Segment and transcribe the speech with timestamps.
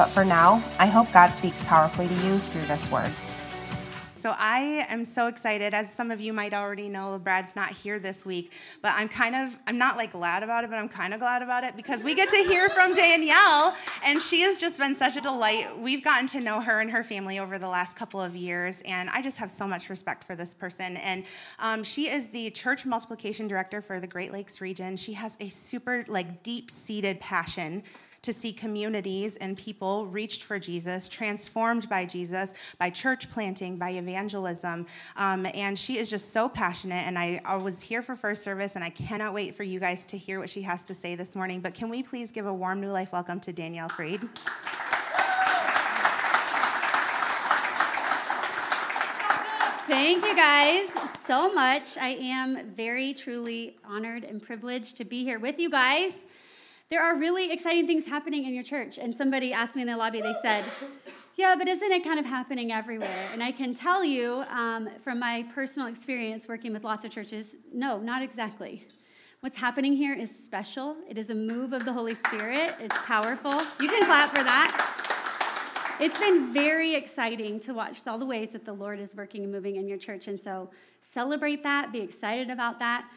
[0.00, 3.12] But for now, I hope God speaks powerfully to you through this word.
[4.14, 5.74] So I am so excited.
[5.74, 9.36] As some of you might already know, Brad's not here this week, but I'm kind
[9.36, 12.02] of, I'm not like glad about it, but I'm kind of glad about it because
[12.02, 15.78] we get to hear from Danielle, and she has just been such a delight.
[15.78, 19.10] We've gotten to know her and her family over the last couple of years, and
[19.10, 20.96] I just have so much respect for this person.
[20.96, 21.24] And
[21.58, 24.96] um, she is the church multiplication director for the Great Lakes region.
[24.96, 27.82] She has a super, like, deep seated passion
[28.22, 33.90] to see communities and people reached for Jesus, transformed by Jesus, by church planting, by
[33.90, 34.86] evangelism.
[35.16, 37.06] Um, and she is just so passionate.
[37.06, 40.04] And I, I was here for first service, and I cannot wait for you guys
[40.06, 41.60] to hear what she has to say this morning.
[41.60, 44.20] But can we please give a warm New Life welcome to Danielle Freed?
[49.88, 50.88] Thank you guys
[51.24, 51.96] so much.
[51.96, 56.12] I am very, truly honored and privileged to be here with you guys
[56.90, 58.98] there are really exciting things happening in your church.
[58.98, 60.64] And somebody asked me in the lobby, they said,
[61.36, 63.28] yeah, but isn't it kind of happening everywhere?
[63.32, 67.54] And I can tell you um, from my personal experience working with lots of churches,
[67.72, 68.88] no, not exactly.
[69.38, 70.96] What's happening here is special.
[71.08, 72.74] It is a move of the Holy Spirit.
[72.80, 73.52] It's powerful.
[73.80, 75.96] You can clap for that.
[76.00, 79.52] It's been very exciting to watch all the ways that the Lord is working and
[79.52, 80.26] moving in your church.
[80.26, 80.70] And so
[81.02, 83.08] celebrate that, be excited about that.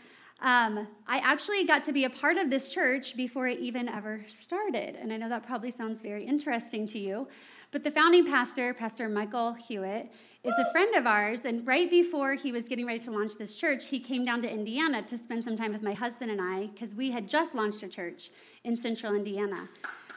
[0.43, 4.25] Um, I actually got to be a part of this church before it even ever
[4.27, 4.97] started.
[4.97, 7.29] And I know that probably sounds very interesting to you.
[7.71, 10.11] But the founding pastor, Pastor Michael Hewitt,
[10.43, 11.39] is a friend of ours.
[11.45, 14.51] And right before he was getting ready to launch this church, he came down to
[14.51, 17.81] Indiana to spend some time with my husband and I because we had just launched
[17.81, 18.29] a church
[18.65, 19.69] in central Indiana.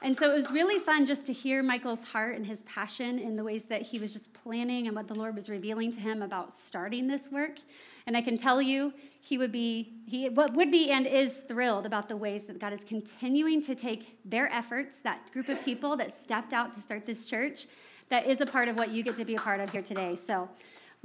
[0.02, 3.34] And so it was really fun just to hear Michael's heart and his passion in
[3.34, 6.22] the ways that he was just planning and what the Lord was revealing to him
[6.22, 7.58] about starting this work.
[8.06, 11.86] And I can tell you, he would be, he what would be and is thrilled
[11.86, 15.96] about the ways that God is continuing to take their efforts, that group of people
[15.96, 17.66] that stepped out to start this church,
[18.08, 20.14] that is a part of what you get to be a part of here today.
[20.14, 20.48] So,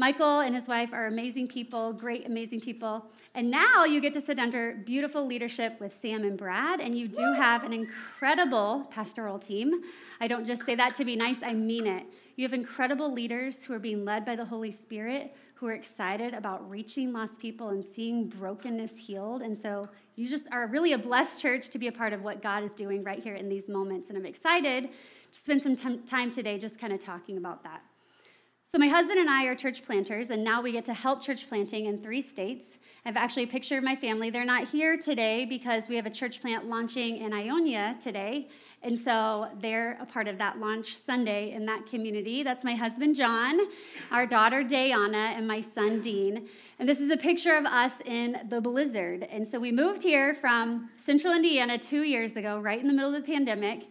[0.02, 3.06] Michael and his wife are amazing people, great, amazing people.
[3.36, 7.08] And now you get to sit under beautiful leadership with Sam and Brad, and you
[7.08, 9.82] do have an incredible pastoral team.
[10.20, 12.08] I don't just say that to be nice, I mean it.
[12.36, 16.34] You have incredible leaders who are being led by the Holy Spirit, who are excited
[16.34, 19.44] about reaching lost people and seeing brokenness healed.
[19.44, 22.42] And so you just are really a blessed church to be a part of what
[22.42, 24.10] God is doing right here in these moments.
[24.10, 24.90] And I'm excited
[25.34, 27.84] to spend some t- time today just kind of talking about that.
[28.74, 31.50] So, my husband and I are church planters, and now we get to help church
[31.50, 32.64] planting in three states.
[33.06, 34.30] I've actually a picture of my family.
[34.30, 38.48] They're not here today because we have a church plant launching in Ionia today.
[38.82, 42.44] And so they're a part of that launch Sunday in that community.
[42.44, 43.60] That's my husband, John,
[44.10, 46.48] our daughter, Dayana, and my son, Dean.
[46.80, 49.28] And this is a picture of us in the blizzard.
[49.30, 53.14] And so we moved here from central Indiana two years ago, right in the middle
[53.14, 53.90] of the pandemic.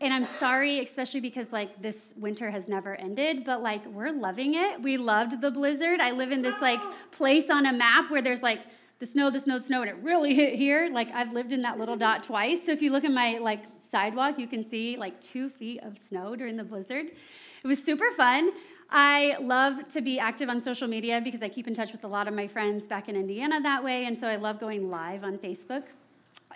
[0.00, 4.54] And I'm sorry, especially because like this winter has never ended, but like we're loving
[4.54, 4.80] it.
[4.80, 6.00] We loved the blizzard.
[6.00, 8.60] I live in this like place on a map where there's like
[9.00, 10.88] the snow, the snow, the snow, and it really hit here.
[10.92, 12.00] Like I've lived in that little mm-hmm.
[12.00, 12.64] dot twice.
[12.66, 15.98] So if you look at my like sidewalk, you can see like two feet of
[15.98, 17.06] snow during the blizzard.
[17.06, 18.52] It was super fun.
[18.90, 22.08] I love to be active on social media because I keep in touch with a
[22.08, 24.06] lot of my friends back in Indiana that way.
[24.06, 25.82] And so I love going live on Facebook.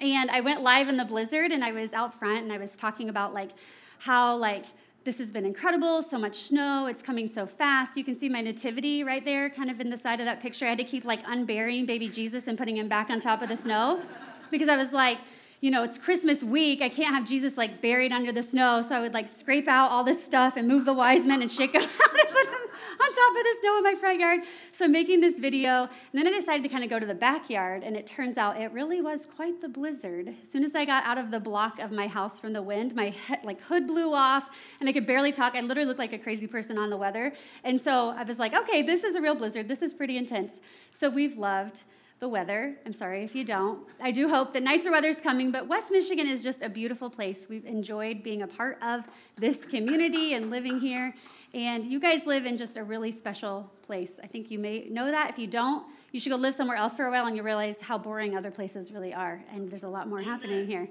[0.00, 2.76] And I went live in the blizzard and I was out front and I was
[2.76, 3.50] talking about like
[3.98, 4.64] how like
[5.04, 7.96] this has been incredible, so much snow, it's coming so fast.
[7.96, 10.64] You can see my nativity right there, kind of in the side of that picture.
[10.64, 13.48] I had to keep like unburying baby Jesus and putting him back on top of
[13.48, 14.00] the snow
[14.50, 15.18] because I was like,
[15.60, 16.82] you know, it's Christmas week.
[16.82, 18.82] I can't have Jesus like buried under the snow.
[18.82, 21.50] So I would like scrape out all this stuff and move the wise men and
[21.50, 22.61] shake them out and put them
[23.00, 24.40] on top of the snow in my front yard.
[24.72, 25.82] So I'm making this video.
[25.82, 27.82] And then I decided to kind of go to the backyard.
[27.82, 30.34] And it turns out it really was quite the blizzard.
[30.42, 32.94] As soon as I got out of the block of my house from the wind,
[32.94, 35.54] my head, like hood blew off and I could barely talk.
[35.54, 37.32] I literally looked like a crazy person on the weather.
[37.64, 39.68] And so I was like, okay, this is a real blizzard.
[39.68, 40.52] This is pretty intense.
[40.98, 41.82] So we've loved
[42.22, 42.76] the weather.
[42.86, 43.80] I'm sorry if you don't.
[44.00, 47.10] I do hope that nicer weather is coming, but West Michigan is just a beautiful
[47.10, 47.46] place.
[47.48, 49.04] We've enjoyed being a part of
[49.34, 51.16] this community and living here.
[51.54, 54.12] And you guys live in just a really special place.
[54.22, 55.30] I think you may know that.
[55.30, 57.76] If you don't, you should go live somewhere else for a while and you realize
[57.80, 59.42] how boring other places really are.
[59.52, 60.88] And there's a lot more happening here.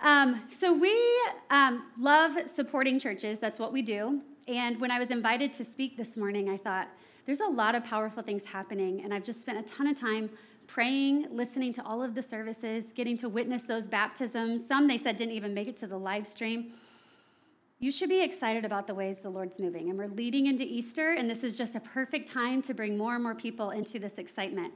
[0.00, 0.94] Um, so we
[1.50, 3.38] um, love supporting churches.
[3.38, 4.22] That's what we do.
[4.48, 6.88] And when I was invited to speak this morning, I thought,
[7.26, 10.30] there's a lot of powerful things happening, and I've just spent a ton of time
[10.68, 14.66] praying, listening to all of the services, getting to witness those baptisms.
[14.66, 16.72] Some they said didn't even make it to the live stream.
[17.78, 19.90] You should be excited about the ways the Lord's moving.
[19.90, 23.14] And we're leading into Easter, and this is just a perfect time to bring more
[23.14, 24.72] and more people into this excitement.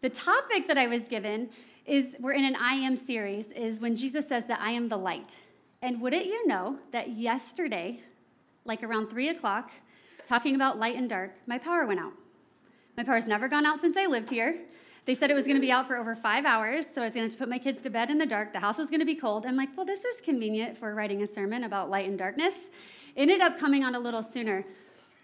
[0.00, 1.50] The topic that I was given
[1.84, 4.96] is we're in an I am series, is when Jesus says that I am the
[4.96, 5.36] light.
[5.82, 8.00] And wouldn't you know that yesterday,
[8.64, 9.70] like around three o'clock,
[10.26, 12.14] talking about light and dark, my power went out.
[12.96, 14.58] My power's never gone out since I lived here.
[15.04, 17.14] They said it was going to be out for over five hours, so I was
[17.14, 18.52] going to, to put my kids to bed in the dark.
[18.52, 19.44] The house was going to be cold.
[19.44, 22.54] I'm like, well, this is convenient for writing a sermon about light and darkness.
[23.16, 24.64] It ended up coming on a little sooner.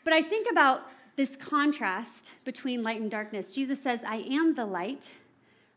[0.02, 0.82] But I think about
[1.14, 3.52] this contrast between light and darkness.
[3.52, 5.10] Jesus says, I am the light,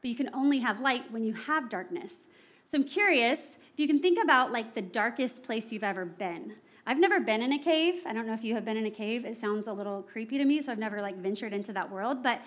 [0.02, 2.14] but you can only have light when you have darkness.
[2.66, 6.54] So I'm curious if you can think about like the darkest place you've ever been.
[6.88, 8.02] I've never been in a cave.
[8.08, 9.26] I don't know if you have been in a cave.
[9.26, 12.24] It sounds a little creepy to me, so I've never like ventured into that world.
[12.24, 12.42] But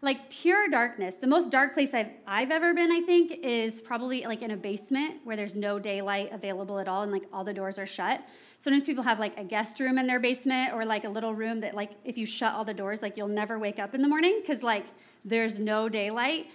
[0.00, 4.24] like pure darkness, the most dark place I've, I've ever been, I think, is probably
[4.24, 7.52] like in a basement where there's no daylight available at all and like all the
[7.52, 8.22] doors are shut.
[8.60, 11.60] Sometimes people have like a guest room in their basement or like a little room
[11.60, 14.08] that like if you shut all the doors, like you'll never wake up in the
[14.08, 14.86] morning because like
[15.24, 16.46] there's no daylight.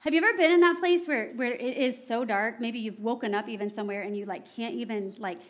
[0.00, 2.60] Have you ever been in that place where, where it is so dark?
[2.60, 5.40] Maybe you've woken up even somewhere and you like can't even like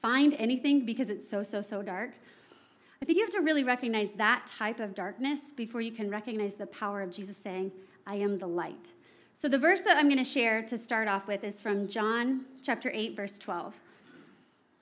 [0.00, 2.12] find anything because it's so, so, so dark.
[3.02, 6.54] I think you have to really recognize that type of darkness before you can recognize
[6.54, 7.72] the power of Jesus saying,
[8.06, 8.92] I am the light.
[9.36, 12.42] So the verse that I'm going to share to start off with is from John
[12.62, 13.74] chapter 8 verse 12.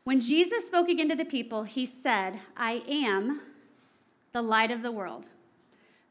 [0.04, 3.40] When Jesus spoke again to the people, he said, "I am
[4.32, 5.24] the light of the world.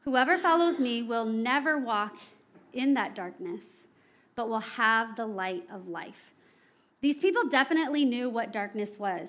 [0.00, 2.16] Whoever follows me will never walk
[2.72, 3.62] in that darkness,
[4.34, 6.32] but will have the light of life."
[7.02, 9.28] These people definitely knew what darkness was.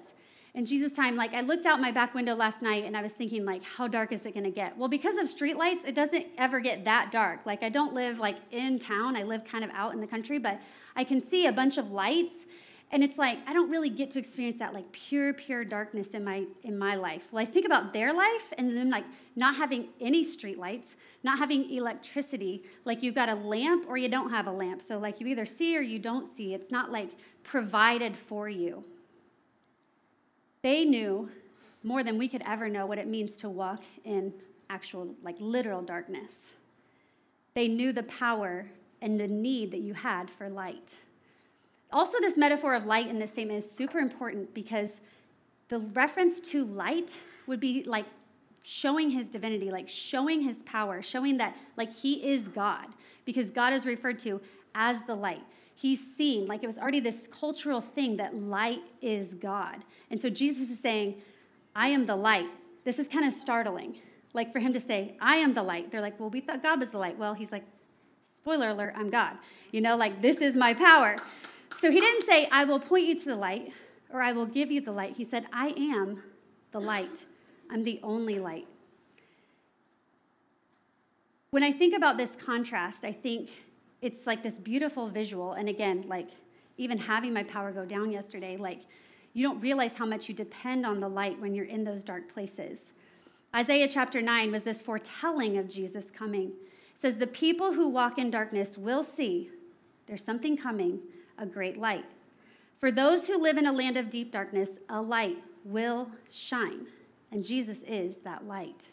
[0.53, 3.13] In Jesus' time, like I looked out my back window last night and I was
[3.13, 4.77] thinking, like, how dark is it gonna get?
[4.77, 7.45] Well, because of streetlights, it doesn't ever get that dark.
[7.45, 10.39] Like I don't live like in town, I live kind of out in the country,
[10.39, 10.59] but
[10.95, 12.33] I can see a bunch of lights
[12.93, 16.25] and it's like i don't really get to experience that like pure pure darkness in
[16.25, 17.29] my in my life.
[17.31, 19.05] Well i think about their life and then like
[19.37, 22.63] not having any street lights not having electricity.
[22.85, 24.81] Like you've got a lamp or you don't have a lamp.
[24.87, 26.53] So like you either see or you don't see.
[26.53, 27.09] It's not like
[27.43, 28.83] provided for you
[30.61, 31.29] they knew
[31.83, 34.33] more than we could ever know what it means to walk in
[34.69, 36.31] actual like literal darkness
[37.53, 38.67] they knew the power
[39.01, 40.97] and the need that you had for light
[41.93, 44.89] also, this metaphor of light in this statement is super important because
[45.67, 47.17] the reference to light
[47.47, 48.05] would be like
[48.63, 52.87] showing his divinity, like showing his power, showing that like he is God,
[53.25, 54.39] because God is referred to
[54.73, 55.43] as the light.
[55.81, 59.77] He's seen, like it was already this cultural thing that light is God.
[60.11, 61.15] And so Jesus is saying,
[61.75, 62.45] I am the light.
[62.83, 63.95] This is kind of startling.
[64.35, 65.91] Like for him to say, I am the light.
[65.91, 67.17] They're like, well, we thought God was the light.
[67.17, 67.63] Well, he's like,
[68.35, 69.37] spoiler alert, I'm God.
[69.71, 71.15] You know, like this is my power.
[71.79, 73.73] So he didn't say, I will point you to the light
[74.13, 75.15] or I will give you the light.
[75.17, 76.21] He said, I am
[76.73, 77.25] the light.
[77.71, 78.67] I'm the only light.
[81.49, 83.49] When I think about this contrast, I think
[84.01, 85.53] it's like this beautiful visual.
[85.53, 86.29] And again, like
[86.77, 88.81] even having my power go down yesterday, like
[89.33, 92.33] you don't realize how much you depend on the light when you're in those dark
[92.33, 92.79] places.
[93.55, 96.47] Isaiah chapter 9 was this foretelling of Jesus coming.
[96.47, 99.49] It says, The people who walk in darkness will see
[100.07, 100.99] there's something coming
[101.37, 102.05] a great light.
[102.79, 106.87] For those who live in a land of deep darkness, a light will shine,
[107.31, 108.85] and Jesus is that light.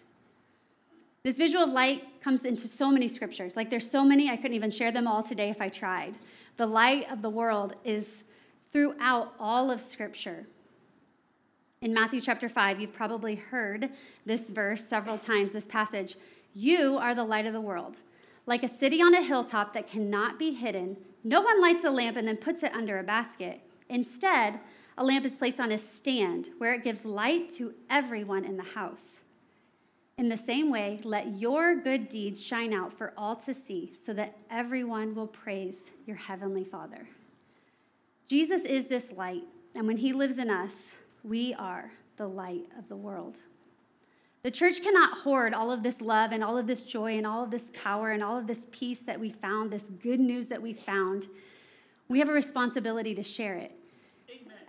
[1.28, 3.54] This visual of light comes into so many scriptures.
[3.54, 6.14] Like there's so many, I couldn't even share them all today if I tried.
[6.56, 8.24] The light of the world is
[8.72, 10.46] throughout all of scripture.
[11.82, 13.90] In Matthew chapter 5, you've probably heard
[14.24, 16.16] this verse several times, this passage.
[16.54, 17.98] You are the light of the world.
[18.46, 22.16] Like a city on a hilltop that cannot be hidden, no one lights a lamp
[22.16, 23.60] and then puts it under a basket.
[23.90, 24.60] Instead,
[24.96, 28.62] a lamp is placed on a stand where it gives light to everyone in the
[28.62, 29.18] house.
[30.18, 34.12] In the same way, let your good deeds shine out for all to see, so
[34.14, 37.08] that everyone will praise your heavenly Father.
[38.26, 39.44] Jesus is this light,
[39.76, 40.72] and when he lives in us,
[41.22, 43.36] we are the light of the world.
[44.42, 47.44] The church cannot hoard all of this love and all of this joy and all
[47.44, 50.60] of this power and all of this peace that we found, this good news that
[50.60, 51.28] we found.
[52.08, 53.77] We have a responsibility to share it.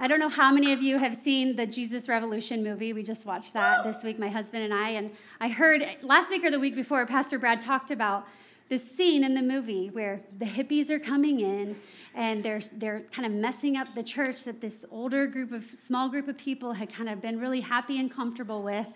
[0.02, 2.94] I don't know how many of you have seen the Jesus Revolution movie.
[2.94, 4.92] We just watched that this week, my husband and I.
[4.92, 8.26] And I heard last week or the week before, Pastor Brad talked about
[8.70, 11.76] this scene in the movie where the hippies are coming in
[12.16, 16.08] and they're, they're kind of messing up the church that this older group of, small
[16.08, 18.88] group of people had kind of been really happy and comfortable with.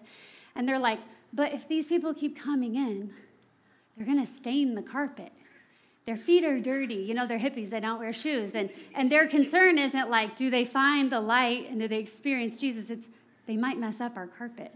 [0.55, 0.99] And they're like,
[1.33, 3.13] but if these people keep coming in,
[3.97, 5.33] they're going to stain the carpet.
[6.05, 6.95] Their feet are dirty.
[6.95, 8.55] You know, they're hippies, they don't wear shoes.
[8.55, 12.57] And, and their concern isn't like, do they find the light and do they experience
[12.57, 12.89] Jesus?
[12.89, 13.05] It's,
[13.47, 14.73] they might mess up our carpet.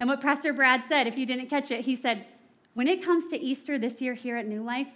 [0.00, 2.26] And what Pastor Brad said, if you didn't catch it, he said,
[2.74, 4.88] when it comes to Easter this year here at New Life,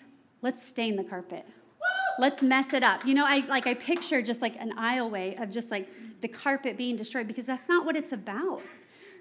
[0.43, 1.47] let's stain the carpet.
[2.19, 3.07] Let's mess it up.
[3.07, 5.89] You know, I like I picture just like an aisleway of just like
[6.21, 8.61] the carpet being destroyed because that's not what it's about.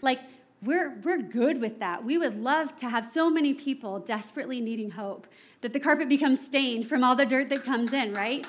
[0.02, 0.20] Like
[0.62, 2.04] we're we're good with that.
[2.04, 5.28] We would love to have so many people desperately needing hope
[5.62, 8.46] that the carpet becomes stained from all the dirt that comes in, right?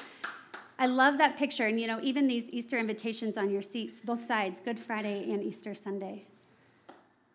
[0.79, 1.67] I love that picture.
[1.67, 5.43] And you know, even these Easter invitations on your seats, both sides, Good Friday and
[5.43, 6.25] Easter Sunday.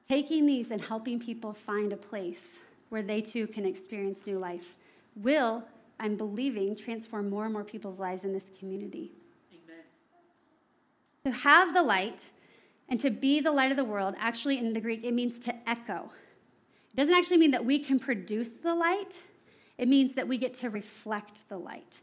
[0.07, 4.75] Taking these and helping people find a place where they too can experience new life
[5.15, 5.63] will,
[5.99, 9.11] I'm believing, transform more and more people's lives in this community.
[9.51, 9.83] Amen.
[11.25, 12.21] To have the light
[12.89, 15.55] and to be the light of the world, actually in the Greek, it means to
[15.67, 16.11] echo.
[16.93, 19.21] It doesn't actually mean that we can produce the light,
[19.77, 21.99] it means that we get to reflect the light.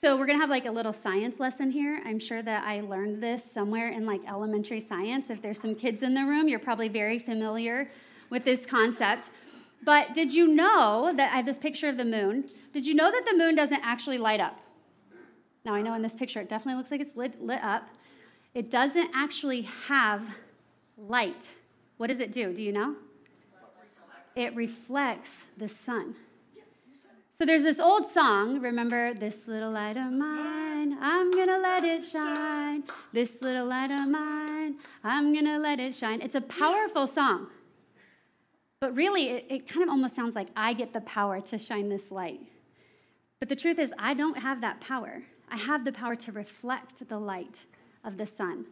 [0.00, 2.02] So we're to have like a little science lesson here.
[2.04, 5.30] I'm sure that I learned this somewhere in like elementary science.
[5.30, 7.88] If there's some kids in the room, you're probably very familiar
[8.28, 9.30] with this concept.
[9.82, 12.44] But did you know that I have this picture of the moon?
[12.72, 14.60] Did you know that the moon doesn't actually light up?
[15.64, 17.88] Now I know in this picture it definitely looks like it's lit, lit up.
[18.52, 20.28] It doesn't actually have
[20.98, 21.48] light.
[21.96, 22.52] What does it do?
[22.52, 22.96] Do you know?
[24.36, 26.14] It reflects the sun.
[27.36, 32.04] So there's this old song, remember, this little light of mine, I'm gonna let it
[32.04, 32.84] shine.
[33.12, 36.22] This little light of mine, I'm gonna let it shine.
[36.22, 37.48] It's a powerful song.
[38.78, 41.88] But really, it, it kind of almost sounds like I get the power to shine
[41.88, 42.40] this light.
[43.40, 45.24] But the truth is, I don't have that power.
[45.48, 47.64] I have the power to reflect the light
[48.04, 48.66] of the sun.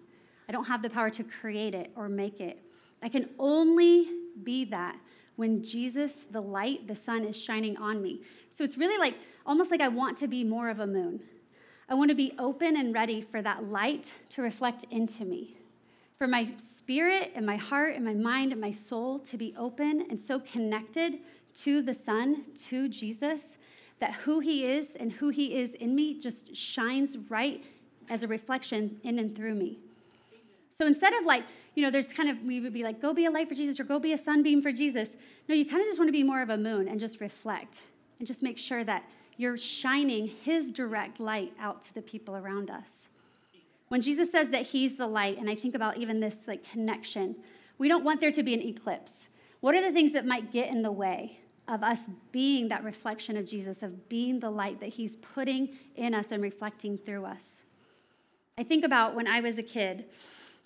[0.49, 2.61] I don't have the power to create it or make it.
[3.03, 4.07] I can only
[4.45, 4.97] be that
[5.37, 8.23] when Jesus, the light, the sun, is shining on me.
[8.57, 11.21] So it's really like almost like I want to be more of a moon.
[11.89, 15.57] I want to be open and ready for that light to reflect into me,
[16.17, 20.07] for my spirit and my heart and my mind and my soul to be open
[20.09, 21.19] and so connected
[21.55, 23.43] to the sun, to Jesus,
[24.01, 27.65] that who He is and who He is in me just shines right
[28.09, 29.79] as a reflection in and through me.
[30.83, 31.45] So instead of like,
[31.77, 33.79] you know, there's kind of, we would be like, go be a light for Jesus
[33.79, 35.11] or go be a sunbeam for Jesus.
[35.49, 37.83] No, you kind of just want to be more of a moon and just reflect
[38.19, 39.05] and just make sure that
[39.37, 43.07] you're shining his direct light out to the people around us.
[43.91, 47.37] When Jesus says that he's the light, and I think about even this like connection,
[47.79, 49.29] we don't want there to be an eclipse.
[49.61, 53.37] What are the things that might get in the way of us being that reflection
[53.37, 57.45] of Jesus, of being the light that he's putting in us and reflecting through us?
[58.59, 60.07] I think about when I was a kid,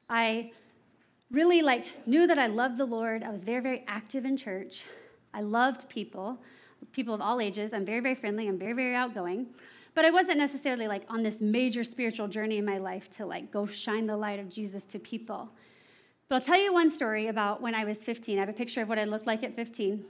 [0.08, 0.52] I
[1.30, 3.22] really like knew that I loved the Lord.
[3.22, 4.84] I was very, very active in church.
[5.34, 6.38] I loved people
[6.92, 7.72] people of all ages.
[7.72, 8.48] I'm very, very friendly.
[8.48, 9.46] I'm very, very outgoing.
[9.94, 13.50] But I wasn't necessarily like on this major spiritual journey in my life to like
[13.50, 15.48] go shine the light of Jesus to people.
[16.28, 18.36] But I'll tell you one story about when I was 15.
[18.36, 20.04] I have a picture of what I looked like at 15.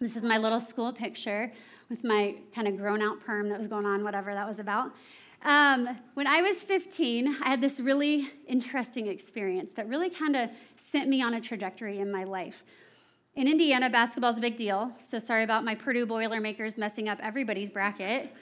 [0.00, 1.52] This is my little school picture
[1.88, 4.92] with my kind of grown out perm that was going on, whatever that was about.
[5.42, 10.50] Um, when I was 15, I had this really interesting experience that really kind of
[10.76, 12.64] sent me on a trajectory in my life.
[13.36, 17.20] In Indiana, basketball is a big deal, so sorry about my Purdue Boilermakers messing up
[17.22, 18.34] everybody's bracket.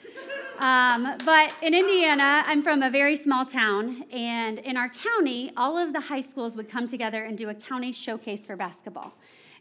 [0.59, 5.77] Um, but in Indiana, I'm from a very small town, and in our county, all
[5.77, 9.13] of the high schools would come together and do a county showcase for basketball.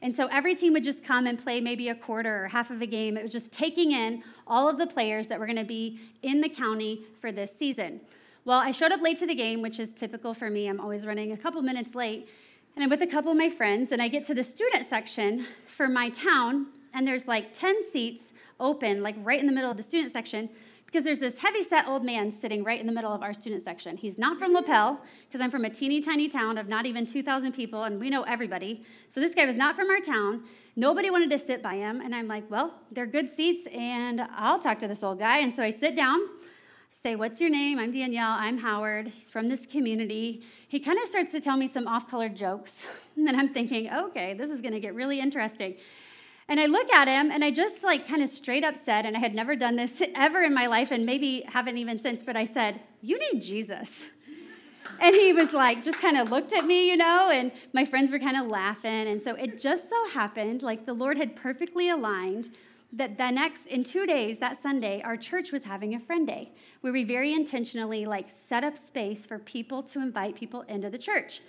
[0.07, 2.81] And so every team would just come and play maybe a quarter or half of
[2.81, 3.17] a game.
[3.17, 6.43] It was just taking in all of the players that were going to be in
[6.43, 8.01] the county for this season.
[8.45, 10.69] Well, I showed up late to the game, which is typical for me.
[10.69, 12.29] I'm always running a couple minutes late
[12.77, 15.47] and I'm with a couple of my friends, and I get to the student section
[15.67, 19.77] for my town, and there's like 10 seats open, like right in the middle of
[19.77, 20.51] the student section,
[20.87, 23.63] because there's this heavy set old man sitting right in the middle of our student
[23.63, 23.97] section.
[23.97, 27.53] He's not from Lapel, because I'm from a teeny tiny town of not even 2,000
[27.53, 28.85] people, and we know everybody.
[29.09, 30.45] So this guy was not from our town.
[30.77, 34.59] Nobody wanted to sit by him, and I'm like, well, they're good seats, and I'll
[34.59, 35.39] talk to this old guy.
[35.39, 36.21] And so I sit down
[37.07, 37.79] say, What's your name?
[37.79, 38.33] I'm Danielle.
[38.33, 39.13] I'm Howard.
[39.15, 40.43] He's from this community.
[40.67, 42.85] He kind of starts to tell me some off color jokes.
[43.17, 45.77] And then I'm thinking, Okay, this is going to get really interesting.
[46.49, 49.17] And I look at him and I just like kind of straight up said, and
[49.17, 52.37] I had never done this ever in my life and maybe haven't even since, but
[52.37, 54.05] I said, You need Jesus.
[55.01, 58.13] And he was like, just kind of looked at me, you know, and my friends
[58.13, 59.09] were kind of laughing.
[59.09, 62.51] And so it just so happened, like the Lord had perfectly aligned
[62.93, 66.51] that the next in two days that sunday our church was having a friend day
[66.81, 70.99] where we very intentionally like set up space for people to invite people into the
[70.99, 71.43] church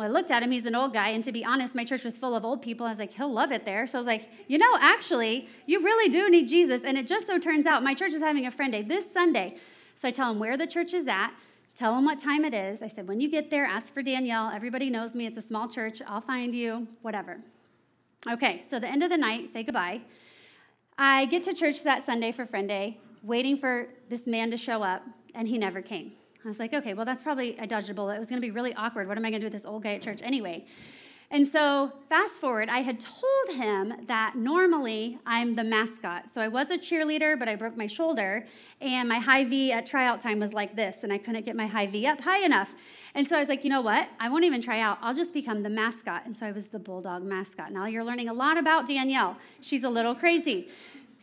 [0.00, 2.04] well i looked at him he's an old guy and to be honest my church
[2.04, 2.86] was full of old people.
[2.86, 3.86] I was like he'll love it there.
[3.86, 6.82] So i was like you know actually you really do need jesus.
[6.84, 9.58] And it just so turns out my church is having a friend day this sunday.
[9.96, 11.32] So i tell him where the church is at
[11.74, 12.80] tell him what time it is.
[12.80, 14.50] I said when you get there ask for danielle.
[14.50, 15.26] Everybody knows me.
[15.26, 16.00] It's a small church.
[16.06, 17.38] I'll find you whatever.
[18.28, 20.00] Okay so the end of the night say goodbye.
[20.96, 24.82] I get to church that Sunday for Friend Day, waiting for this man to show
[24.82, 25.02] up,
[25.34, 26.12] and he never came.
[26.44, 28.16] I was like, okay, well, that's probably, I dodged a bullet.
[28.16, 29.08] It was going to be really awkward.
[29.08, 30.64] What am I going to do with this old guy at church anyway?
[31.32, 36.24] And so, fast forward, I had told him that normally I'm the mascot.
[36.34, 38.48] So, I was a cheerleader, but I broke my shoulder,
[38.80, 41.68] and my high V at tryout time was like this, and I couldn't get my
[41.68, 42.74] high V up high enough.
[43.14, 44.08] And so, I was like, you know what?
[44.18, 44.98] I won't even try out.
[45.02, 46.22] I'll just become the mascot.
[46.26, 47.70] And so, I was the bulldog mascot.
[47.70, 49.36] Now, you're learning a lot about Danielle.
[49.60, 50.66] She's a little crazy.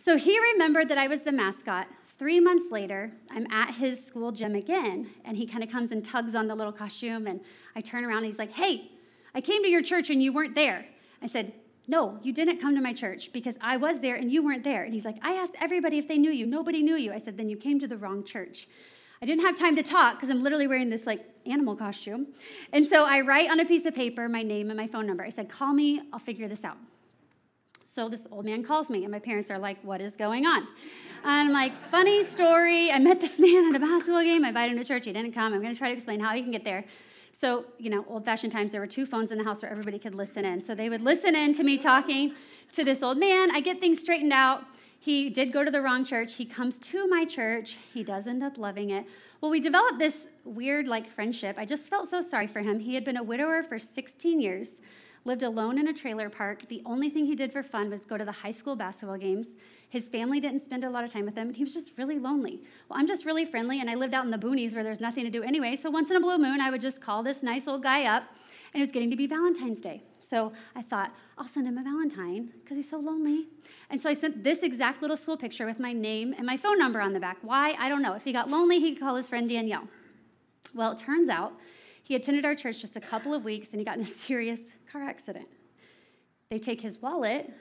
[0.02, 1.88] So, he remembered that I was the mascot.
[2.18, 6.04] Three months later, I'm at his school gym again, and he kind of comes and
[6.04, 7.42] tugs on the little costume, and
[7.76, 8.90] I turn around and he's like, hey,
[9.38, 10.86] I came to your church and you weren't there.
[11.22, 11.54] I said,
[11.88, 14.84] No, you didn't come to my church because I was there and you weren't there.
[14.84, 16.48] And he's like, I asked everybody if they knew you.
[16.48, 17.14] Nobody knew you.
[17.14, 18.68] I said, Then you came to the wrong church.
[19.22, 22.28] I didn't have time to talk because I'm literally wearing this like animal costume.
[22.74, 25.24] And so I write on a piece of paper my name and my phone number.
[25.24, 26.78] I said, Call me, I'll figure this out.
[27.98, 30.68] So this old man calls me, and my parents are like, What is going on?
[31.24, 32.92] And I'm like, Funny story.
[32.92, 34.46] I met this man at a basketball game.
[34.46, 35.06] I invited him to church.
[35.06, 35.52] He didn't come.
[35.52, 36.86] I'm going to try to explain how he can get there.
[37.42, 39.98] So, you know, old fashioned times, there were two phones in the house where everybody
[39.98, 40.64] could listen in.
[40.64, 42.36] So they would listen in to me talking
[42.74, 43.50] to this old man.
[43.50, 44.64] I get things straightened out.
[45.00, 46.36] He did go to the wrong church.
[46.36, 47.80] He comes to my church.
[47.96, 49.08] He does end up loving it.
[49.42, 51.56] Well, we developed this weird, like, friendship.
[51.58, 52.80] I just felt so sorry for him.
[52.80, 54.70] He had been a widower for 16 years,
[55.28, 56.68] lived alone in a trailer park.
[56.70, 59.48] The only thing he did for fun was go to the high school basketball games.
[59.90, 61.54] His family didn't spend a lot of time with him.
[61.54, 62.64] He was just really lonely.
[62.90, 65.26] Well, I'm just really friendly, and I lived out in the boonies where there's nothing
[65.26, 65.76] to do anyway.
[65.76, 68.24] So once in a blue moon, I would just call this nice old guy up,
[68.74, 70.02] and it was getting to be Valentine's Day.
[70.28, 73.48] So I thought, I'll send him a Valentine because he's so lonely.
[73.90, 76.80] And so I sent this exact little school picture with my name and my phone
[76.80, 77.38] number on the back.
[77.42, 77.76] Why?
[77.80, 78.14] I don't know.
[78.14, 79.88] If he got lonely, he could call his friend Danielle.
[80.74, 81.54] Well, it turns out
[82.08, 84.62] he attended our church just a couple of weeks and he got in a serious
[84.90, 85.50] car accident.
[86.50, 87.52] They take his wallet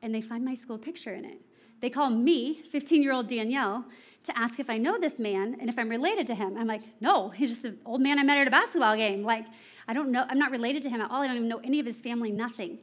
[0.00, 1.40] and they find my school picture in it.
[1.80, 3.84] They call me, 15 year old Danielle,
[4.22, 6.56] to ask if I know this man and if I'm related to him.
[6.56, 9.24] I'm like, no, he's just an old man I met at a basketball game.
[9.24, 9.44] Like,
[9.88, 11.22] I don't know, I'm not related to him at all.
[11.22, 12.78] I don't even know any of his family, nothing.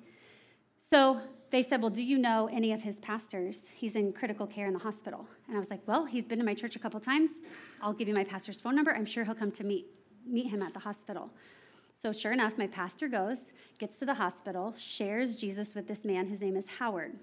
[0.89, 3.59] So they said, well, do you know any of his pastors?
[3.73, 5.25] He's in critical care in the hospital.
[5.47, 7.29] And I was like, well, he's been to my church a couple times.
[7.81, 8.93] I'll give you my pastor's phone number.
[8.93, 9.85] I'm sure he'll come to meet,
[10.27, 11.29] meet him at the hospital.
[12.01, 13.37] So sure enough, my pastor goes,
[13.79, 17.13] gets to the hospital, shares Jesus with this man whose name is Howard.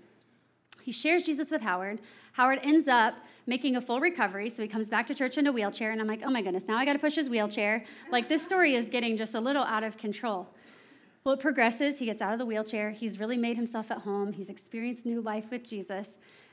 [0.83, 1.99] He shares Jesus with Howard.
[2.33, 3.15] Howard ends up
[3.47, 6.07] making a full recovery, so he comes back to church in a wheelchair, and I'm
[6.07, 7.85] like, oh my goodness, now I got to push his wheelchair.
[8.11, 10.49] Like, this story is getting just a little out of control.
[11.25, 11.99] Well, it progresses.
[11.99, 12.91] He gets out of the wheelchair.
[12.91, 14.33] He's really made himself at home.
[14.33, 16.09] He's experienced new life with Jesus.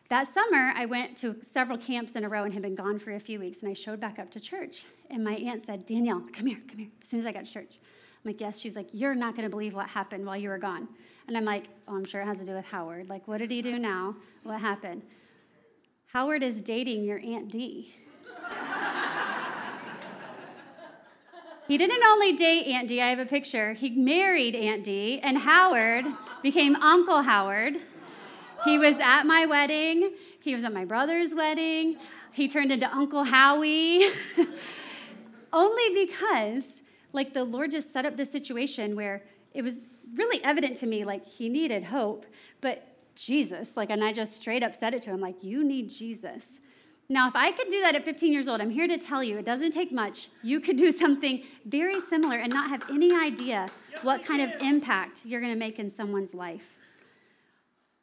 [0.09, 3.11] That summer, I went to several camps in a row and had been gone for
[3.11, 4.85] a few weeks, and I showed back up to church.
[5.09, 7.51] And my aunt said, Danielle, come here, come here, as soon as I got to
[7.51, 7.79] church.
[8.23, 8.57] I'm like, yes.
[8.57, 10.87] She's like, you're not going to believe what happened while you were gone.
[11.27, 13.09] And I'm like, oh, I'm sure it has to do with Howard.
[13.09, 14.15] Like, what did he do now?
[14.43, 15.01] What happened?
[16.13, 17.93] Howard is dating your Aunt Dee.
[21.67, 23.73] he didn't only date Aunt Dee, I have a picture.
[23.73, 26.05] He married Aunt Dee, and Howard
[26.41, 27.75] became Uncle Howard.
[28.63, 31.97] He was at my wedding, he was at my brother's wedding,
[32.31, 34.03] he turned into Uncle Howie.
[35.53, 36.63] only because,
[37.13, 39.75] like, the Lord just set up this situation where it was
[40.15, 42.25] really evident to me like he needed hope,
[42.61, 45.89] but Jesus, like, and I just straight up said it to him, like, you need
[45.89, 46.43] Jesus.
[47.09, 49.37] Now, if I could do that at 15 years old, I'm here to tell you
[49.37, 50.29] it doesn't take much.
[50.43, 53.67] You could do something very similar and not have any idea
[54.01, 56.75] what kind of impact you're going to make in someone's life.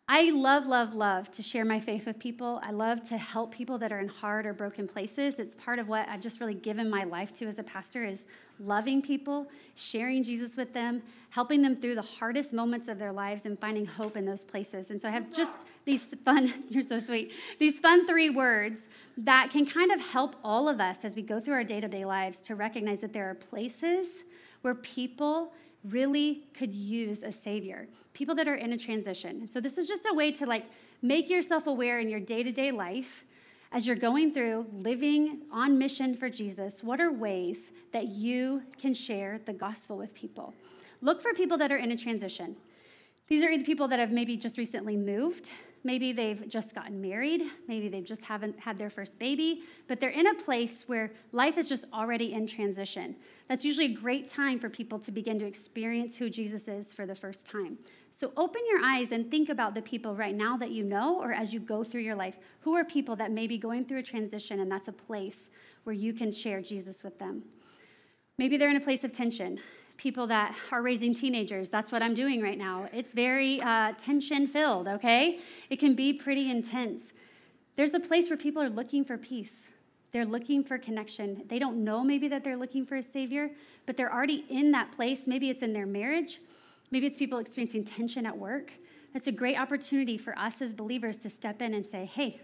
[0.07, 2.61] I love, love, love to share my faith with people.
[2.63, 5.37] I love to help people that are in hard or broken places.
[5.39, 8.25] It's part of what I've just really given my life to as a pastor is
[8.61, 13.47] loving people, sharing Jesus with them, helping them through the hardest moments of their lives
[13.47, 14.91] and finding hope in those places.
[14.91, 18.81] And so I have just these fun, you're so sweet, these fun three words
[19.17, 22.37] that can kind of help all of us as we go through our day-to-day lives
[22.43, 24.09] to recognize that there are places
[24.61, 25.53] where people
[25.89, 29.49] really could use a savior, people that are in a transition.
[29.49, 30.65] So this is just a way to like
[31.03, 33.25] make yourself aware in your day-to-day life
[33.75, 38.95] as you're going through living on mission for Jesus, what are ways that you can
[38.95, 40.55] share the gospel with people?
[41.01, 42.57] Look for people that are in a transition.
[43.27, 45.51] These are either people that have maybe just recently moved,
[45.87, 47.43] Maybe they've just gotten married.
[47.69, 51.59] Maybe they just haven't had their first baby, but they're in a place where life
[51.59, 53.15] is just already in transition.
[53.49, 57.05] That's usually a great time for people to begin to experience who Jesus is for
[57.05, 57.79] the first time.
[58.19, 61.33] So open your eyes and think about the people right now that you know, or
[61.33, 62.37] as you go through your life.
[62.61, 65.49] Who are people that may be going through a transition, and that's a place
[65.83, 67.43] where you can share Jesus with them?
[68.39, 69.61] Maybe they're in a place of tension.
[69.97, 72.89] People that are raising teenagers, that's what I'm doing right now.
[72.93, 75.41] It's very uh, tension filled, okay?
[75.71, 77.03] It can be pretty intense.
[77.77, 79.53] There's a place where people are looking for peace.
[80.13, 81.43] They're looking for connection.
[81.49, 83.51] They don't know maybe that they're looking for a savior,
[83.87, 85.23] but they're already in that place.
[85.27, 86.41] Maybe it's in their marriage,
[86.95, 88.71] Maybe it's people experiencing tension at work.
[89.15, 92.41] It's a great opportunity for us as believers to step in and say, hey,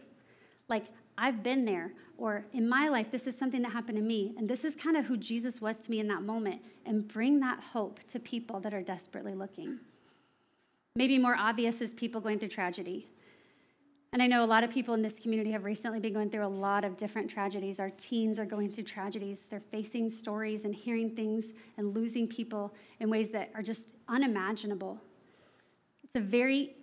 [0.69, 0.87] like,
[1.17, 4.49] I've been there, or in my life, this is something that happened to me, and
[4.49, 7.59] this is kind of who Jesus was to me in that moment, and bring that
[7.73, 9.79] hope to people that are desperately looking.
[10.95, 13.09] Maybe more obvious is people going through tragedy.
[14.13, 16.45] And I know a lot of people in this community have recently been going through
[16.45, 17.81] a lot of different tragedies.
[17.81, 19.39] Our teens are going through tragedies.
[19.49, 21.47] They're facing stories and hearing things
[21.79, 24.99] and losing people in ways that are just unimaginable.
[26.05, 26.75] It's a very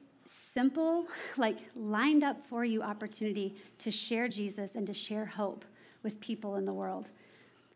[0.54, 5.66] simple, like lined up for you opportunity to share Jesus and to share hope
[6.04, 7.10] with people in the world.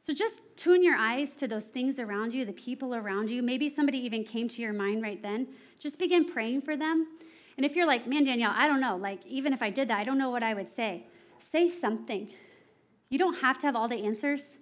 [0.03, 3.43] So just tune your eyes to those things around you, the people around you.
[3.43, 5.47] Maybe somebody even came to your mind right then.
[5.79, 7.07] Just begin praying for them
[7.57, 9.99] and if you're like, man, Danielle, I don't know, like, even if I did that,
[9.99, 11.05] I don't know what I would say,
[11.39, 12.29] say something.
[13.09, 14.57] You don't have to have all the answers.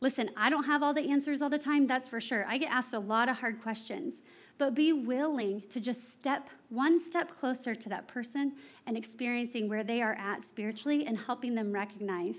[0.00, 2.46] Listen, I don't have all the answers all the time, that's for sure.
[2.48, 4.14] I get asked a lot of hard questions,
[4.60, 8.52] but be willing to just step one step closer to that person
[8.86, 12.36] and experiencing where they are at spiritually and helping them recognize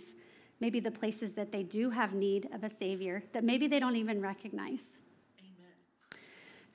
[0.60, 3.96] maybe the places that they do have need of a savior that maybe they don't
[3.96, 4.84] even recognize.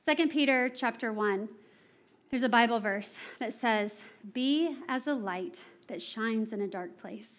[0.08, 0.16] Amen.
[0.16, 1.48] 2 Peter chapter 1
[2.28, 3.94] there's a Bible verse that says,
[4.34, 7.30] Be as a light that shines in a dark place.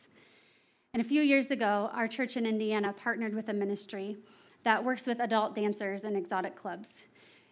[0.94, 4.16] And a few years ago, our church in Indiana partnered with a ministry
[4.64, 6.88] that works with adult dancers in exotic clubs.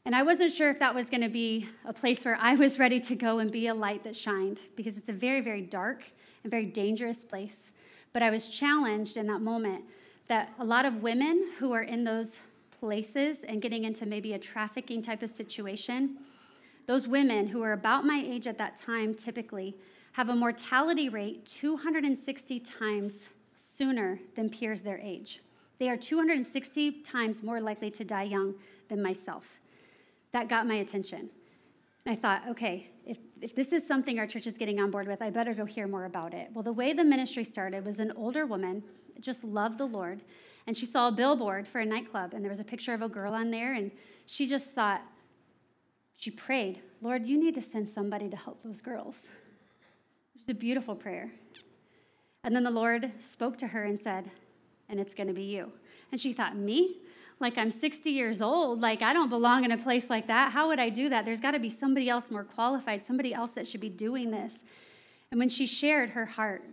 [0.06, 2.78] And I wasn't sure if that was going to be a place where I was
[2.78, 6.04] ready to go and be a light that shined because it's a very, very dark
[6.44, 7.72] and very dangerous place.
[8.14, 9.84] But I was challenged in that moment
[10.28, 12.38] that a lot of women who are in those
[12.80, 16.18] places and getting into maybe a trafficking type of situation
[16.88, 19.76] those women who are about my age at that time typically
[20.12, 23.14] have a mortality rate 260 times
[23.58, 25.42] sooner than peers their age.
[25.80, 28.54] They are 260 times more likely to die young
[28.88, 29.46] than myself.
[30.36, 31.30] That got my attention.
[32.06, 35.08] And I thought, okay, if, if this is something our church is getting on board
[35.08, 36.50] with, I better go hear more about it.
[36.54, 38.84] Well, the way the ministry started was an older woman
[39.22, 40.24] just loved the Lord,
[40.68, 43.08] and she saw a billboard for a nightclub, and there was a picture of a
[43.08, 43.92] girl on there, and
[44.26, 45.04] she just thought,
[46.18, 49.16] she prayed, Lord, you need to send somebody to help those girls.
[50.34, 51.32] Which is a beautiful prayer.
[52.44, 54.30] And then the Lord spoke to her and said,
[54.90, 55.72] and it's going to be you.
[56.12, 56.98] And she thought, me?
[57.40, 58.82] Like I'm 60 years old.
[58.82, 60.52] Like I don't belong in a place like that.
[60.52, 61.26] How would I do that?
[61.26, 64.54] There's got to be somebody else more qualified, somebody else that should be doing this.
[65.32, 66.64] And when she shared her heart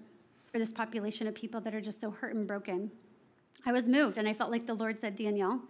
[0.51, 2.91] for this population of people that are just so hurt and broken,
[3.67, 5.61] I was moved and I felt like the Lord said, Danielle,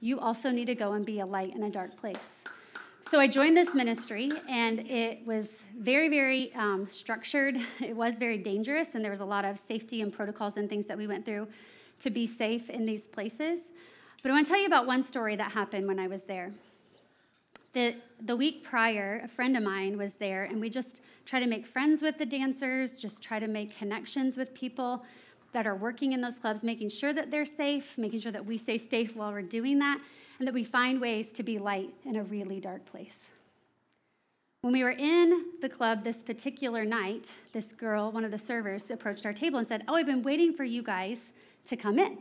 [0.00, 2.42] you also need to go and be a light in a dark place.
[3.08, 7.56] So I joined this ministry, and it was very, very um, structured.
[7.80, 10.86] It was very dangerous, and there was a lot of safety and protocols and things
[10.86, 11.46] that we went through
[12.00, 13.60] to be safe in these places.
[14.26, 16.50] But I want to tell you about one story that happened when I was there.
[17.74, 21.46] The, the week prior, a friend of mine was there, and we just try to
[21.46, 25.04] make friends with the dancers, just try to make connections with people
[25.52, 28.58] that are working in those clubs, making sure that they're safe, making sure that we
[28.58, 30.00] stay safe while we're doing that
[30.40, 33.28] and that we find ways to be light in a really dark place.
[34.62, 38.90] When we were in the club this particular night, this girl, one of the servers,
[38.90, 41.30] approached our table and said, Oh, I've been waiting for you guys
[41.68, 42.18] to come in.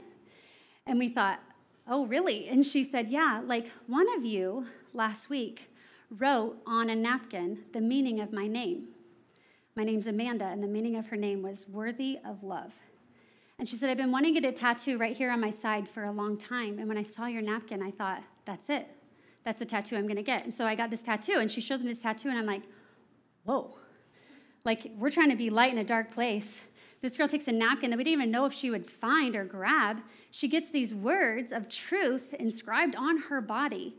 [0.85, 1.39] And we thought,
[1.87, 2.47] Oh, really?
[2.47, 5.69] And she said, Yeah, like one of you last week
[6.09, 8.89] wrote on a napkin the meaning of my name.
[9.75, 12.71] My name's Amanda, and the meaning of her name was worthy of love.
[13.59, 15.87] And she said, I've been wanting to get a tattoo right here on my side
[15.87, 16.79] for a long time.
[16.79, 18.87] And when I saw your napkin, I thought, that's it.
[19.43, 20.43] That's the tattoo I'm going to get.
[20.43, 22.63] And so I got this tattoo, and she shows me this tattoo, and I'm like,
[23.43, 23.77] whoa.
[24.63, 26.61] Like, we're trying to be light in a dark place.
[27.05, 29.45] This girl takes a napkin that we didn't even know if she would find or
[29.45, 30.01] grab.
[30.31, 33.95] She gets these words of truth inscribed on her body.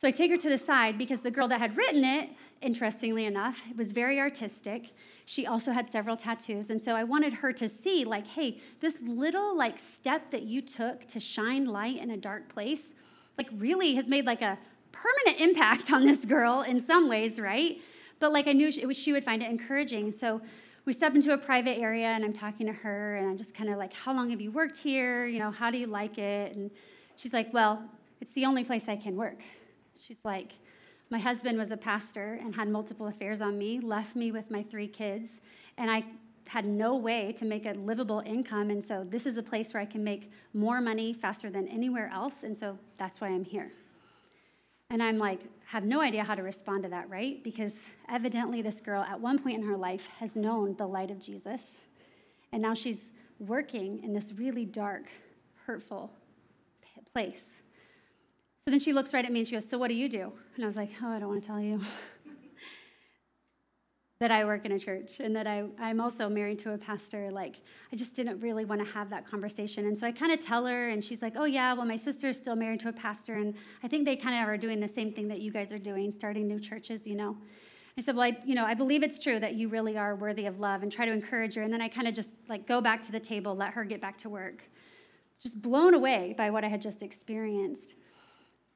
[0.00, 3.24] So I take her to the side because the girl that had written it, interestingly
[3.24, 4.90] enough, was very artistic.
[5.26, 6.70] She also had several tattoos.
[6.70, 10.60] And so I wanted her to see, like, hey, this little like step that you
[10.60, 12.82] took to shine light in a dark place,
[13.38, 14.58] like really has made like a
[14.90, 17.80] permanent impact on this girl in some ways, right?
[18.24, 20.12] but like I knew she, would find it encouraging.
[20.12, 20.40] So
[20.84, 23.70] we step into a private area and I'm talking to her and I'm just kind
[23.70, 25.26] of like, How long have you worked here?
[25.26, 26.54] You know, how do you like it?
[26.54, 26.70] And
[27.16, 27.82] she's like, Well,
[28.20, 29.40] it's the only place I can work.
[30.06, 30.52] She's like,
[31.10, 34.62] My husband was a pastor and had multiple affairs on me, left me with my
[34.62, 35.28] three kids,
[35.78, 36.04] and I
[36.48, 38.70] had no way to make a livable income.
[38.70, 42.10] And so this is a place where I can make more money faster than anywhere
[42.12, 42.42] else.
[42.42, 43.72] And so that's why I'm here.
[44.90, 47.42] And I'm like, have no idea how to respond to that, right?
[47.42, 47.74] Because
[48.08, 51.62] evidently, this girl at one point in her life has known the light of Jesus.
[52.52, 55.06] And now she's working in this really dark,
[55.66, 56.12] hurtful
[57.12, 57.44] place.
[58.64, 60.32] So then she looks right at me and she goes, So what do you do?
[60.54, 61.80] And I was like, Oh, I don't want to tell you.
[64.24, 67.30] that I work in a church and that I, I'm also married to a pastor.
[67.30, 67.60] Like,
[67.92, 69.84] I just didn't really want to have that conversation.
[69.84, 72.38] And so I kind of tell her, and she's like, oh, yeah, well, my sister's
[72.38, 73.34] still married to a pastor.
[73.34, 75.78] And I think they kind of are doing the same thing that you guys are
[75.78, 77.36] doing, starting new churches, you know.
[77.98, 80.46] I said, well, I, you know, I believe it's true that you really are worthy
[80.46, 81.62] of love and try to encourage her.
[81.62, 84.00] And then I kind of just like go back to the table, let her get
[84.00, 84.62] back to work.
[85.38, 87.92] Just blown away by what I had just experienced.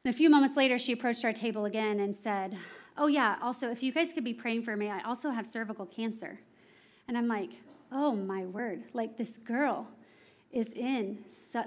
[0.04, 2.58] And a few moments later, she approached our table again and said,
[2.98, 5.86] oh, yeah, also, if you guys could be praying for me, I also have cervical
[5.86, 6.38] cancer.
[7.06, 7.50] And I'm like,
[7.92, 8.84] oh, my word.
[8.92, 9.86] Like, this girl
[10.52, 11.18] is in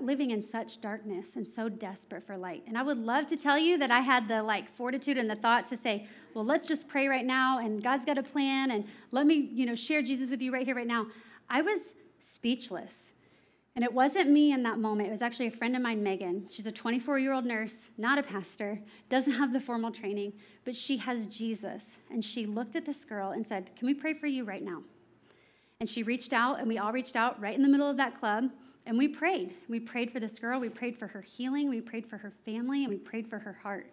[0.02, 2.64] living in such darkness and so desperate for light.
[2.68, 5.36] And I would love to tell you that I had the like fortitude and the
[5.36, 8.86] thought to say, well, let's just pray right now and God's got a plan and
[9.12, 11.08] let me, you know, share Jesus with you right here right now.
[11.50, 11.80] I was
[12.20, 12.94] speechless.
[13.76, 15.08] And it wasn't me in that moment.
[15.08, 16.48] It was actually a friend of mine, Megan.
[16.50, 20.34] She's a 24 year old nurse, not a pastor, doesn't have the formal training,
[20.66, 21.84] but she has Jesus.
[22.10, 24.84] And she looked at this girl and said, Can we pray for you right now?
[25.80, 28.20] And she reached out, and we all reached out right in the middle of that
[28.20, 28.52] club,
[28.86, 29.56] and we prayed.
[29.70, 32.84] We prayed for this girl, we prayed for her healing, we prayed for her family,
[32.84, 33.88] and we prayed for her heart.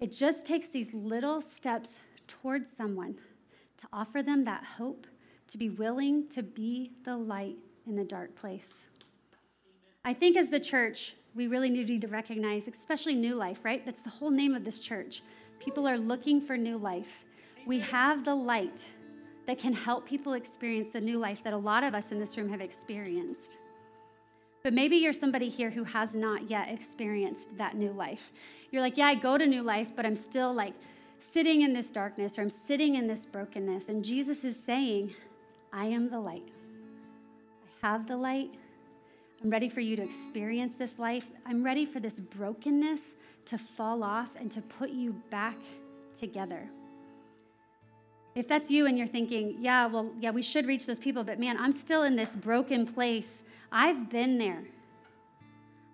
[0.00, 3.14] It just takes these little steps towards someone
[3.78, 5.06] to offer them that hope,
[5.48, 8.68] to be willing to be the light in the dark place.
[10.04, 13.84] I think as the church, we really need to recognize, especially new life, right?
[13.84, 15.22] That's the whole name of this church.
[15.58, 17.24] People are looking for new life.
[17.66, 18.86] We have the light
[19.46, 22.36] that can help people experience the new life that a lot of us in this
[22.36, 23.56] room have experienced.
[24.62, 28.32] But maybe you're somebody here who has not yet experienced that new life.
[28.70, 30.72] You're like, yeah, I go to new life, but I'm still like
[31.18, 33.88] sitting in this darkness or I'm sitting in this brokenness.
[33.88, 35.14] And Jesus is saying,
[35.72, 36.53] I am the light
[37.84, 38.50] have the light.
[39.42, 41.26] I'm ready for you to experience this life.
[41.44, 43.02] I'm ready for this brokenness
[43.44, 45.58] to fall off and to put you back
[46.18, 46.66] together.
[48.34, 51.38] If that's you and you're thinking, yeah, well, yeah, we should reach those people, but
[51.38, 53.28] man, I'm still in this broken place.
[53.70, 54.64] I've been there.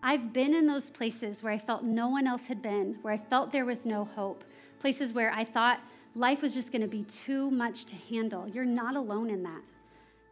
[0.01, 3.19] I've been in those places where I felt no one else had been, where I
[3.19, 4.45] felt there was no hope,
[4.79, 5.81] places where I thought
[6.15, 8.47] life was just going to be too much to handle.
[8.47, 9.63] You're not alone in that.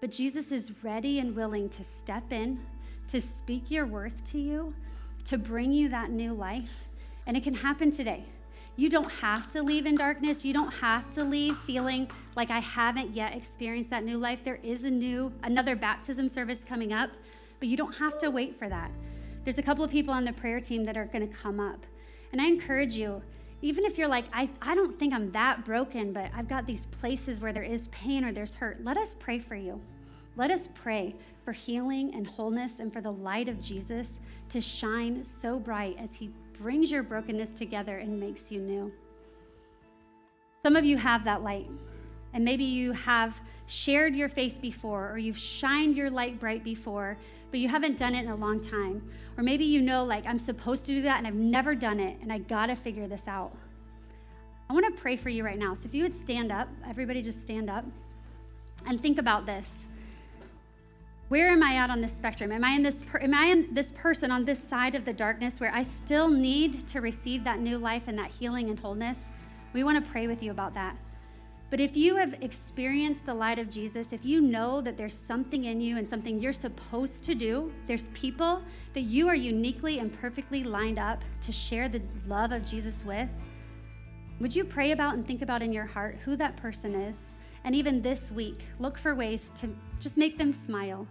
[0.00, 2.60] But Jesus is ready and willing to step in,
[3.08, 4.74] to speak your worth to you,
[5.24, 6.86] to bring you that new life.
[7.26, 8.24] And it can happen today.
[8.76, 10.44] You don't have to leave in darkness.
[10.44, 14.44] You don't have to leave feeling like I haven't yet experienced that new life.
[14.44, 17.10] There is a new, another baptism service coming up,
[17.58, 18.92] but you don't have to wait for that.
[19.42, 21.84] There's a couple of people on the prayer team that are going to come up.
[22.30, 23.20] And I encourage you,
[23.60, 26.86] even if you're like, I, I don't think I'm that broken, but I've got these
[26.86, 29.80] places where there is pain or there's hurt, let us pray for you.
[30.36, 34.08] Let us pray for healing and wholeness and for the light of Jesus
[34.50, 38.92] to shine so bright as he brings your brokenness together and makes you new.
[40.62, 41.68] Some of you have that light,
[42.34, 47.16] and maybe you have shared your faith before, or you've shined your light bright before,
[47.50, 49.08] but you haven't done it in a long time.
[49.38, 52.18] Or maybe you know, like, I'm supposed to do that and I've never done it,
[52.20, 53.52] and I gotta figure this out.
[54.68, 55.74] I wanna pray for you right now.
[55.74, 57.84] So if you would stand up, everybody just stand up
[58.84, 59.70] and think about this.
[61.28, 62.50] Where am I at on this spectrum?
[62.50, 65.12] Am I in this per- am I in this person on this side of the
[65.12, 69.18] darkness where I still need to receive that new life and that healing and wholeness?
[69.72, 70.96] We want to pray with you about that.
[71.70, 75.66] But if you have experienced the light of Jesus, if you know that there's something
[75.66, 78.62] in you and something you're supposed to do, there's people
[78.94, 83.28] that you are uniquely and perfectly lined up to share the love of Jesus with,
[84.40, 87.16] would you pray about and think about in your heart who that person is?
[87.64, 89.68] And even this week, look for ways to
[90.00, 91.06] just make them smile,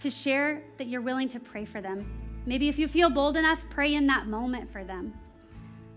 [0.00, 2.10] to share that you're willing to pray for them.
[2.46, 5.12] Maybe if you feel bold enough, pray in that moment for them.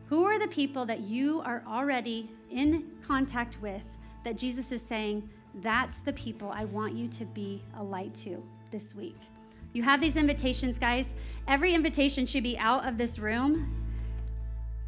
[0.07, 3.81] Who are the people that you are already in contact with
[4.23, 8.43] that Jesus is saying, that's the people I want you to be a light to
[8.71, 9.17] this week?
[9.73, 11.05] You have these invitations, guys.
[11.47, 13.73] Every invitation should be out of this room.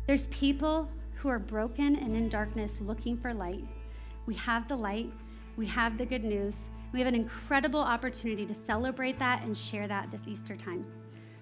[0.08, 3.66] There's people who are broken and in darkness looking for light.
[4.26, 5.12] We have the light,
[5.56, 6.56] we have the good news.
[6.92, 10.86] We have an incredible opportunity to celebrate that and share that this Easter time.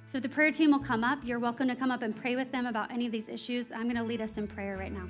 [0.08, 2.36] So, if the prayer team will come up, you're welcome to come up and pray
[2.36, 3.66] with them about any of these issues.
[3.74, 5.08] I'm going to lead us in prayer right now.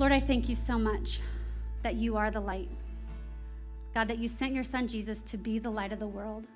[0.00, 1.20] Lord, I thank you so much
[1.82, 2.70] that you are the light.
[3.92, 6.46] God, that you sent your son Jesus to be the light of the world.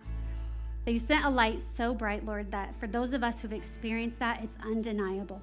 [0.86, 4.18] That you sent a light so bright, Lord, that for those of us who've experienced
[4.18, 5.42] that, it's undeniable.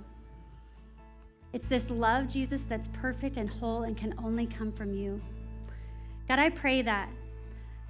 [1.54, 5.22] It's this love, Jesus, that's perfect and whole and can only come from you.
[6.28, 7.08] God, I pray that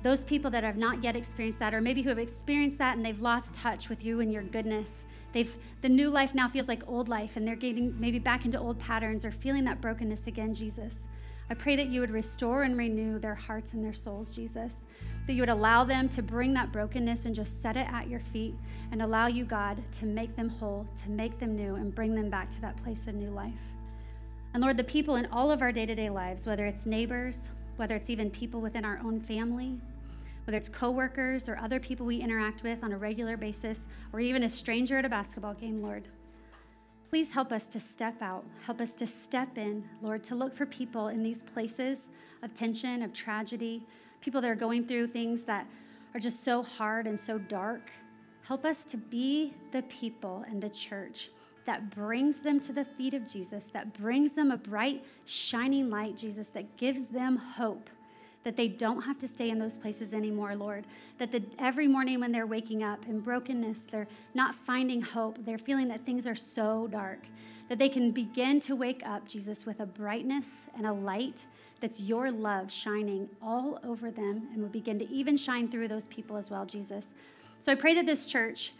[0.03, 3.05] those people that have not yet experienced that, or maybe who have experienced that and
[3.05, 4.89] they've lost touch with you and your goodness,
[5.33, 8.59] they've the new life now feels like old life, and they're getting maybe back into
[8.59, 10.93] old patterns or feeling that brokenness again, Jesus.
[11.49, 14.73] I pray that you would restore and renew their hearts and their souls, Jesus.
[15.27, 18.19] That you would allow them to bring that brokenness and just set it at your
[18.19, 18.55] feet
[18.91, 22.29] and allow you, God, to make them whole, to make them new, and bring them
[22.29, 23.53] back to that place of new life.
[24.53, 27.39] And Lord, the people in all of our day to day lives, whether it's neighbors,
[27.77, 29.79] whether it's even people within our own family,
[30.45, 33.79] whether it's coworkers or other people we interact with on a regular basis,
[34.13, 36.07] or even a stranger at a basketball game, Lord.
[37.09, 38.45] Please help us to step out.
[38.65, 41.99] Help us to step in, Lord, to look for people in these places
[42.41, 43.85] of tension, of tragedy,
[44.21, 45.67] people that are going through things that
[46.13, 47.91] are just so hard and so dark.
[48.43, 51.29] Help us to be the people and the church
[51.65, 56.17] that brings them to the feet of Jesus, that brings them a bright, shining light,
[56.17, 57.89] Jesus, that gives them hope
[58.43, 60.85] that they don't have to stay in those places anymore, Lord.
[61.19, 65.57] That the, every morning when they're waking up in brokenness, they're not finding hope, they're
[65.57, 67.19] feeling that things are so dark,
[67.69, 71.45] that they can begin to wake up, Jesus, with a brightness and a light
[71.81, 76.07] that's your love shining all over them and will begin to even shine through those
[76.07, 77.05] people as well, Jesus.
[77.59, 78.73] So I pray that this church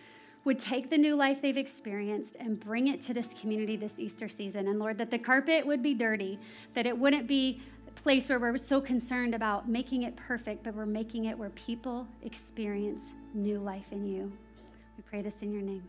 [0.43, 4.27] would take the new life they've experienced and bring it to this community this Easter
[4.27, 4.67] season.
[4.67, 6.39] And Lord, that the carpet would be dirty,
[6.73, 7.61] that it wouldn't be
[8.03, 12.07] place where we're so concerned about making it perfect, but we're making it where people
[12.23, 13.01] experience
[13.33, 14.31] new life in you.
[14.97, 15.83] We pray this in your name.